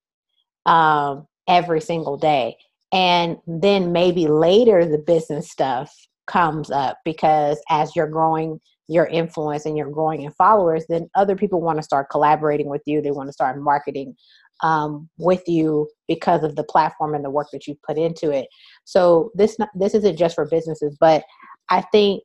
[0.67, 2.57] um, every single day,
[2.93, 5.93] and then maybe later the business stuff
[6.27, 11.37] comes up because as you're growing your influence and you're growing in followers, then other
[11.37, 13.01] people want to start collaborating with you.
[13.01, 14.17] They want to start marketing
[14.63, 18.47] um, with you because of the platform and the work that you put into it.
[18.85, 21.25] So this this isn't just for businesses, but
[21.69, 22.23] I think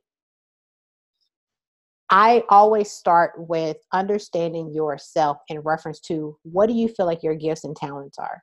[2.10, 7.34] I always start with understanding yourself in reference to what do you feel like your
[7.34, 8.42] gifts and talents are?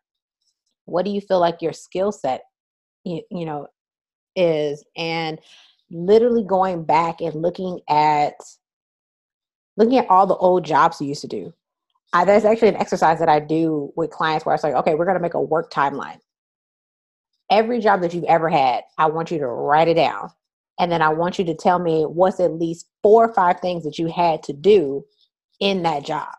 [0.86, 2.42] What do you feel like your skill set
[3.04, 3.68] you, you know
[4.36, 5.40] is and
[5.90, 8.34] literally going back and looking at
[9.78, 11.54] looking at all the old jobs you used to do.
[12.14, 15.06] I, there's actually an exercise that I do with clients where it's like, okay, we're
[15.06, 16.20] going to make a work timeline.
[17.50, 20.30] Every job that you've ever had, I want you to write it down.
[20.80, 23.84] And then I want you to tell me what's at least four or five things
[23.84, 25.06] that you had to do
[25.60, 26.30] in that job.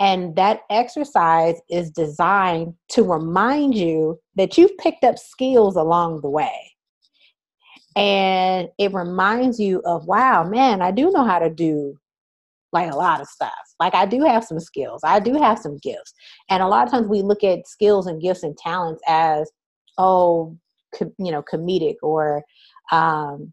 [0.00, 6.30] And that exercise is designed to remind you that you've picked up skills along the
[6.30, 6.74] way
[7.96, 11.96] and it reminds you of wow man i do know how to do
[12.74, 13.52] like a lot of stuff.
[13.80, 15.00] Like i do have some skills.
[15.04, 16.12] I do have some gifts.
[16.50, 19.50] And a lot of times we look at skills and gifts and talents as
[19.96, 20.56] oh
[21.00, 22.42] you know comedic or
[22.92, 23.52] um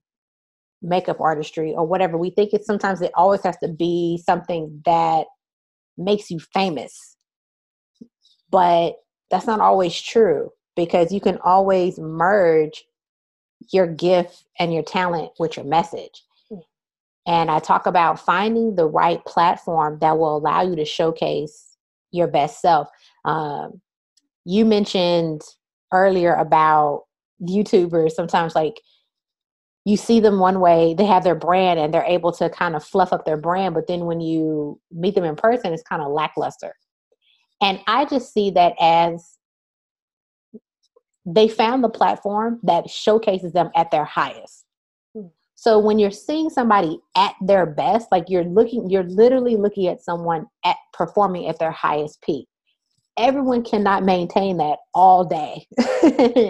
[0.82, 2.18] makeup artistry or whatever.
[2.18, 5.28] We think it sometimes it always has to be something that
[5.98, 7.16] makes you famous.
[8.50, 8.96] But
[9.30, 12.84] that's not always true because you can always merge
[13.72, 16.24] your gift and your talent with your message.
[17.28, 21.78] And I talk about finding the right platform that will allow you to showcase
[22.12, 22.90] your best self.
[23.26, 23.82] Um,
[24.46, 25.42] you mentioned
[25.94, 27.04] earlier about
[27.42, 28.82] YouTubers sometimes like
[29.86, 32.84] you see them one way, they have their brand and they're able to kind of
[32.84, 36.12] fluff up their brand, but then when you meet them in person, it's kind of
[36.12, 36.76] lackluster.
[37.62, 39.38] And I just see that as
[41.26, 44.61] they found the platform that showcases them at their highest.
[45.62, 50.02] So when you're seeing somebody at their best, like you're looking, you're literally looking at
[50.02, 52.48] someone at performing at their highest peak.
[53.16, 55.68] Everyone cannot maintain that all day,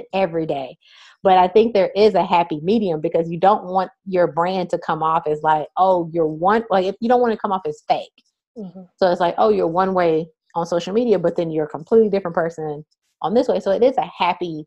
[0.14, 0.78] every day.
[1.24, 4.78] But I think there is a happy medium because you don't want your brand to
[4.78, 7.64] come off as like, oh, you're one, like if you don't want to come off
[7.68, 8.14] as fake.
[8.57, 8.84] Mm-hmm.
[8.95, 12.07] So it's like, oh, you're one way on social media, but then you're a completely
[12.07, 12.86] different person
[13.22, 13.59] on this way.
[13.59, 14.64] So it is a happy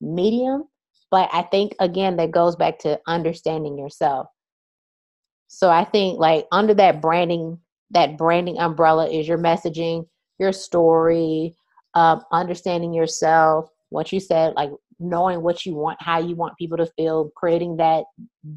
[0.00, 0.64] medium.
[1.14, 4.26] But I think, again, that goes back to understanding yourself.
[5.46, 7.60] So I think, like, under that branding,
[7.92, 10.08] that branding umbrella is your messaging,
[10.40, 11.54] your story,
[11.94, 16.78] um, understanding yourself, what you said, like knowing what you want, how you want people
[16.78, 18.02] to feel, creating that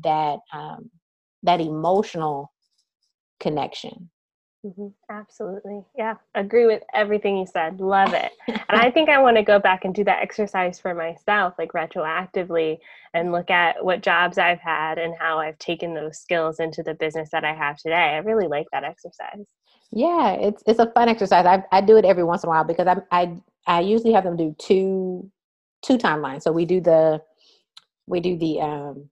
[0.01, 0.89] that um,
[1.43, 2.51] that emotional
[3.39, 4.09] connection.
[4.65, 4.87] Mm-hmm.
[5.09, 5.83] Absolutely.
[5.95, 6.15] Yeah.
[6.35, 7.79] Agree with everything you said.
[7.79, 8.31] Love it.
[8.47, 11.73] and I think I want to go back and do that exercise for myself, like
[11.73, 12.79] retroactively,
[13.13, 16.95] and look at what jobs I've had and how I've taken those skills into the
[16.95, 17.93] business that I have today.
[17.95, 19.45] I really like that exercise.
[19.91, 21.45] Yeah, it's it's a fun exercise.
[21.45, 23.37] I I do it every once in a while because I I
[23.67, 25.31] I usually have them do two
[25.81, 26.41] two timelines.
[26.41, 27.21] So we do the
[28.07, 29.09] we do the um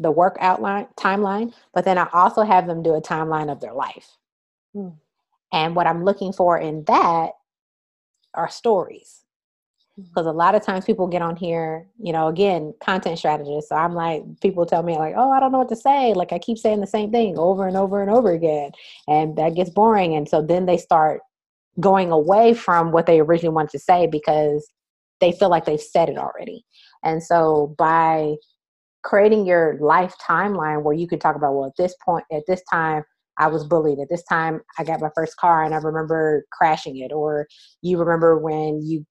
[0.00, 3.74] the work outline timeline, but then I also have them do a timeline of their
[3.74, 4.16] life.
[4.74, 4.94] Mm.
[5.52, 7.30] And what I'm looking for in that
[8.34, 9.20] are stories.
[9.96, 10.30] Because hmm.
[10.30, 13.68] a lot of times people get on here, you know, again, content strategist.
[13.68, 16.14] So I'm like, people tell me, like, oh, I don't know what to say.
[16.14, 18.70] Like, I keep saying the same thing over and over and over again.
[19.08, 20.14] And that gets boring.
[20.14, 21.20] And so then they start
[21.80, 24.66] going away from what they originally wanted to say because
[25.20, 26.64] they feel like they've said it already.
[27.02, 28.36] And so by
[29.02, 32.62] creating your life timeline where you can talk about well at this point at this
[32.70, 33.02] time
[33.40, 33.98] I was bullied.
[33.98, 37.10] At this time, I got my first car and I remember crashing it.
[37.10, 37.48] Or
[37.80, 39.06] you remember when you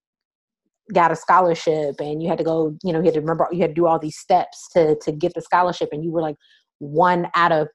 [0.93, 3.61] got a scholarship and you had to go, you know, you had to remember, you
[3.61, 6.35] had to do all these steps to, to get the scholarship and you were like
[6.77, 7.67] one out of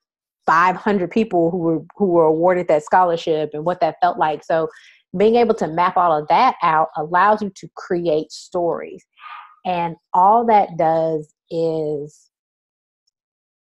[0.47, 4.45] 500 people who were, who were awarded that scholarship and what that felt like.
[4.45, 4.69] So
[5.17, 9.05] being able to map all of that out allows you to create stories.
[9.67, 12.31] And all that does is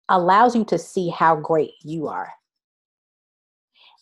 [0.08, 2.32] allows you to see how great you are.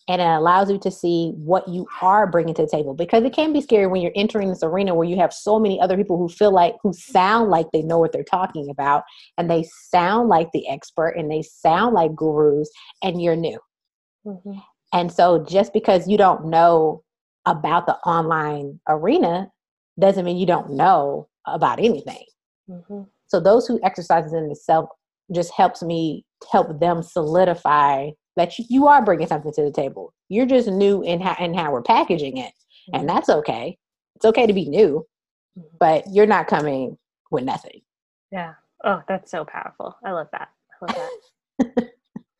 [0.07, 3.31] And it allows you to see what you are bringing to the table because it
[3.31, 6.17] can be scary when you're entering this arena where you have so many other people
[6.17, 9.03] who feel like, who sound like they know what they're talking about
[9.37, 12.71] and they sound like the expert and they sound like gurus
[13.03, 13.59] and you're new.
[14.25, 14.57] Mm-hmm.
[14.93, 17.03] And so just because you don't know
[17.45, 19.51] about the online arena
[19.99, 22.25] doesn't mean you don't know about anything.
[22.67, 23.03] Mm-hmm.
[23.29, 24.89] So those who exercises in itself
[25.33, 30.13] just helps me help them solidify that you, are bringing something to the table.
[30.29, 32.95] You're just new in how in how we're packaging it, mm-hmm.
[32.95, 33.77] and that's okay.
[34.15, 35.05] It's okay to be new,
[35.57, 35.67] mm-hmm.
[35.79, 36.97] but you're not coming
[37.31, 37.81] with nothing.
[38.31, 38.53] Yeah.
[38.83, 39.95] Oh, that's so powerful.
[40.05, 40.49] I love that.
[40.81, 41.09] I love
[41.59, 41.89] that.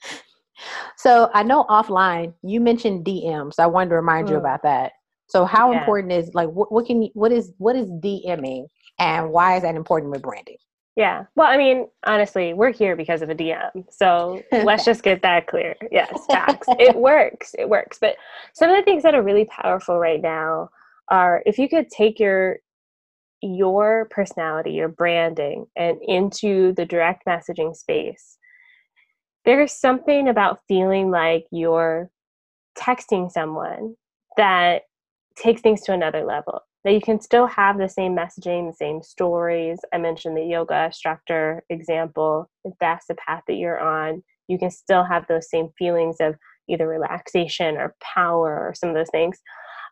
[0.98, 3.60] so I know offline you mentioned DMs.
[3.60, 4.32] I wanted to remind mm.
[4.32, 4.94] you about that.
[5.28, 5.80] So how yeah.
[5.80, 8.68] important is like what, what can you, what is what is DMing
[9.00, 10.58] and why is that important with branding?
[11.00, 11.28] Yeah.
[11.38, 13.86] Well, I mean, honestly, we're here because of a DM.
[13.90, 15.78] So let's just get that clear.
[15.94, 16.68] Yes, facts.
[16.72, 17.56] it works.
[17.58, 18.00] It works.
[18.02, 18.18] But
[18.54, 20.72] some of the things that are really powerful right now
[21.08, 22.58] are if you could take your
[23.42, 28.38] your personality, your branding, and into the direct messaging space,
[29.46, 32.12] there's something about feeling like you're
[32.78, 33.96] texting someone
[34.36, 34.82] that
[35.38, 36.60] takes things to another level.
[36.86, 39.80] That you can still have the same messaging, the same stories.
[39.94, 42.50] I mentioned the yoga instructor example.
[42.64, 46.36] If that's the path that you're on, you can still have those same feelings of
[46.70, 49.40] either relaxation or power or some of those things.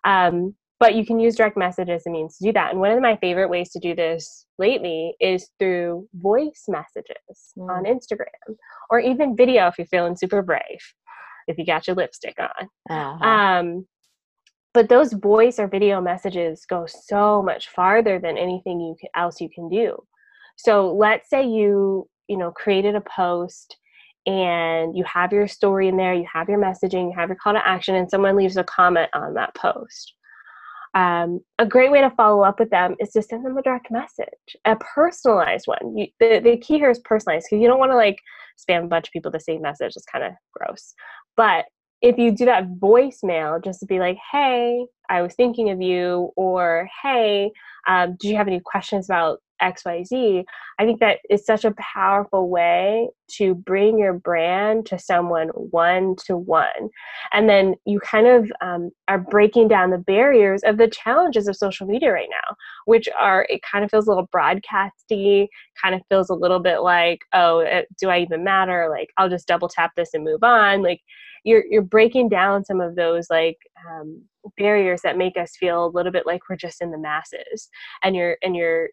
[0.03, 2.71] Um, but you can use direct message as a means to do that.
[2.71, 7.69] And one of my favorite ways to do this lately is through voice messages mm.
[7.69, 8.55] on Instagram
[8.89, 10.61] or even video if you're feeling super brave,
[11.47, 12.69] if you got your lipstick on.
[12.89, 13.27] Uh-huh.
[13.27, 13.87] Um,
[14.77, 19.41] but those voice or video messages go so much farther than anything you can, else
[19.41, 19.97] you can do.
[20.55, 23.75] So let's say you, you know, created a post
[24.27, 27.53] and you have your story in there, you have your messaging, you have your call
[27.53, 30.13] to action, and someone leaves a comment on that post
[30.97, 33.91] um, a great way to follow up with them is to send them a direct
[33.91, 35.95] message, a personalized one.
[35.95, 38.17] You, the, the key here is personalized because you don't want to like
[38.57, 39.93] spam a bunch of people the same message.
[39.95, 40.95] It's kind of gross.
[41.35, 41.65] But
[42.01, 46.31] if you do that voicemail, just to be like, hey, I was thinking of you,
[46.35, 47.51] or hey,
[47.87, 50.43] um, do you have any questions about XYZ,
[50.79, 56.15] I think that is such a powerful way to bring your brand to someone one
[56.25, 56.89] to one.
[57.33, 61.55] And then you kind of um, are breaking down the barriers of the challenges of
[61.55, 65.47] social media right now, which are, it kind of feels a little broadcasty,
[65.81, 68.87] kind of feels a little bit like, oh, it, eh, do I even matter?
[68.89, 70.83] Like, I'll just double tap this and move on.
[70.83, 71.01] Like,
[71.43, 73.57] you're, you're breaking down some of those like
[73.89, 74.21] um,
[74.57, 77.69] barriers that make us feel a little bit like we're just in the masses
[78.03, 78.89] and you're and you're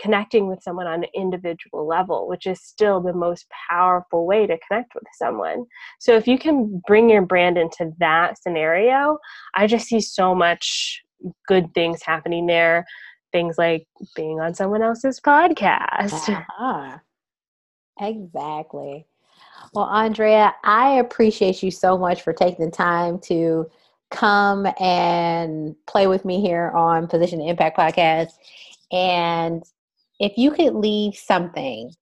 [0.00, 4.58] connecting with someone on an individual level, which is still the most powerful way to
[4.68, 5.64] connect with someone.
[6.00, 9.18] So if you can bring your brand into that scenario,
[9.54, 11.00] I just see so much
[11.46, 12.84] good things happening there.
[13.32, 16.44] Things like being on someone else's podcast.
[16.58, 16.98] Uh-huh.
[18.00, 19.06] Exactly.
[19.72, 23.70] Well, Andrea, I appreciate you so much for taking the time to
[24.14, 28.32] come and play with me here on Position Impact Podcast.
[28.92, 29.62] And
[30.20, 31.92] if you could leave something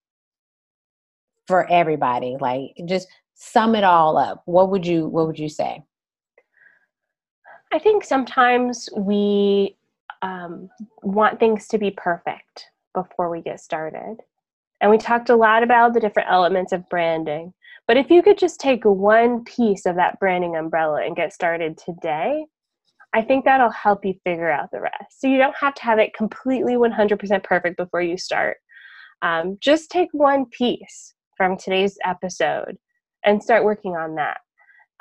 [1.47, 5.83] for everybody, like just sum it all up, what would you what would you say?
[7.73, 9.77] I think sometimes we
[10.21, 10.69] um,
[11.03, 14.19] want things to be perfect before we get started.
[14.83, 17.55] And we talked a lot about the different elements of branding.
[17.89, 21.79] But if you could just take one piece of that branding umbrella and get started
[21.79, 22.47] today,
[23.15, 25.21] I think that'll help you figure out the rest.
[25.21, 28.57] So you don't have to have it completely 100% perfect before you start.
[29.21, 32.77] Um, just take one piece from today's episode
[33.25, 34.39] and start working on that.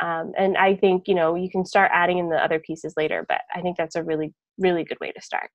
[0.02, 3.26] Um, and I think, you know, you can start adding in the other pieces later,
[3.28, 5.50] but I think that's a really, really good way to start.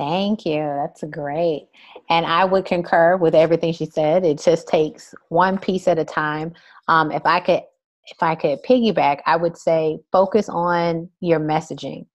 [0.00, 0.60] Thank you.
[0.60, 1.68] That's great.
[2.08, 4.24] And I would concur with everything she said.
[4.24, 6.54] It just takes one piece at a time.
[6.88, 7.64] Um, if I could
[8.06, 12.06] if I could piggyback, I would say focus on your messaging,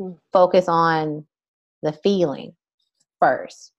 [0.00, 0.18] mm.
[0.32, 1.24] focus on
[1.84, 2.56] the feeling
[3.20, 3.70] first.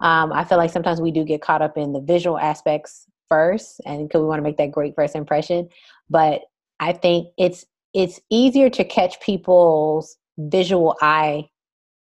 [0.00, 3.80] Um, I feel like sometimes we do get caught up in the visual aspects first,
[3.86, 5.70] and because we want to make that great first impression.
[6.10, 6.42] But
[6.80, 7.64] I think it's
[7.94, 11.48] it's easier to catch people's visual eye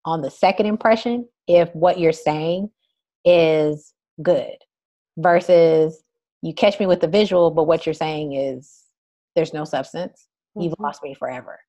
[0.06, 2.70] on the second impression if what you're saying
[3.26, 4.58] is good
[5.18, 6.04] versus
[6.41, 8.84] you catch me with the visual, but what you're saying is
[9.36, 10.66] there's no substance, mm-hmm.
[10.66, 11.60] you've lost me forever.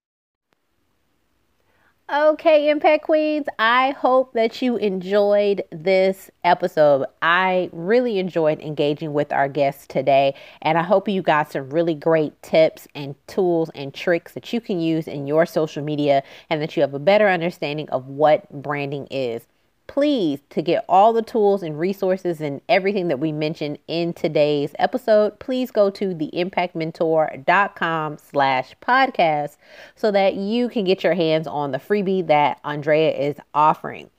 [2.14, 7.08] Okay, Impact Queens, I hope that you enjoyed this episode.
[7.24, 11.96] I really enjoyed engaging with our guests today, and I hope you got some really
[11.96, 16.62] great tips and tools and tricks that you can use in your social media and
[16.62, 19.48] that you have a better understanding of what branding is.
[19.88, 24.74] Please to get all the tools and resources and everything that we mentioned in today's
[24.80, 29.58] episode please go to theimpactmentor.com slash podcast
[29.96, 34.10] so that you can get your hands on the freebie that andrea is offering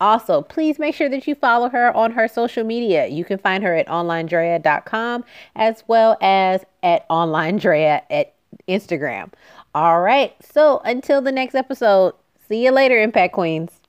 [0.00, 3.06] also, please make sure that you follow her on her social media.
[3.06, 8.34] You can find her at onlinedrea.com as well as at onlinedrea at
[8.68, 9.32] Instagram.
[9.74, 10.34] All right.
[10.42, 12.14] So until the next episode,
[12.48, 13.83] see you later, Impact Queens.